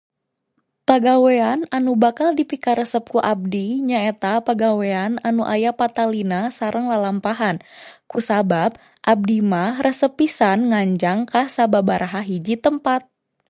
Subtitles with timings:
[0.89, 7.57] Pagawean anu bakal dipikaresep ku abdi nyaeta pagawean anu aya patalina sareng lalampahan,
[8.11, 8.71] kusabab
[9.13, 13.01] abdi mah resep pisan nganjang ka sababaraha hiji tempat